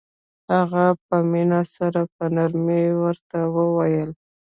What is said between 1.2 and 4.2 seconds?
مينه سره په نرمۍ ورته وويل.